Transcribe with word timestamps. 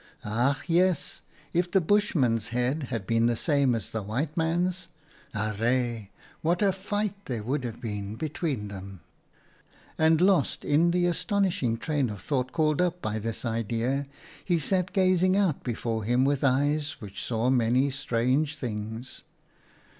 Ach 0.25 0.67
yes! 0.67 1.21
if 1.53 1.69
the 1.69 1.79
Bushman's 1.79 2.47
head 2.47 2.89
had 2.89 3.05
been 3.05 3.27
the 3.27 3.35
same 3.35 3.75
as 3.75 3.91
the 3.91 4.01
white 4.01 4.35
man's, 4.35 4.87
arre"! 5.31 6.09
what 6.41 6.63
a 6.63 6.71
fight 6.71 7.13
there 7.25 7.43
would 7.43 7.63
have 7.63 7.79
been 7.79 8.15
between 8.15 8.69
them!" 8.69 9.01
And 9.99 10.19
lost 10.19 10.65
in 10.65 10.89
the 10.89 11.05
astonishing 11.05 11.77
train 11.77 12.09
of 12.09 12.19
thought 12.19 12.51
called 12.51 12.81
up 12.81 12.99
by 12.99 13.19
this 13.19 13.45
idea, 13.45 14.05
he 14.43 14.57
sat 14.57 14.91
gazing 14.91 15.37
out 15.37 15.63
before 15.63 16.03
him 16.03 16.25
with 16.25 16.43
eyes 16.43 16.93
which 16.99 17.23
saw 17.23 17.51
many 17.51 17.91
strange 17.91 18.55
things. 18.55 19.21